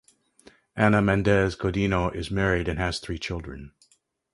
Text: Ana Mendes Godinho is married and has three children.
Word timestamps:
Ana 0.75 0.99
Mendes 0.99 1.55
Godinho 1.55 2.09
is 2.15 2.31
married 2.31 2.67
and 2.67 2.79
has 2.79 2.97
three 2.97 3.19
children. 3.19 3.71